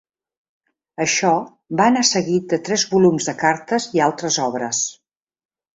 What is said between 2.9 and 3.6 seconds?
volums de